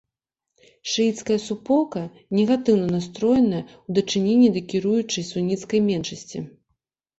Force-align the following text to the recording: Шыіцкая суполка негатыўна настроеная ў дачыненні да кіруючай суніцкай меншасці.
Шыіцкая 0.93 1.35
суполка 1.47 2.01
негатыўна 2.39 2.87
настроеная 2.97 3.61
ў 3.67 3.89
дачыненні 4.01 4.49
да 4.57 4.65
кіруючай 4.75 5.29
суніцкай 5.31 5.79
меншасці. 5.93 6.47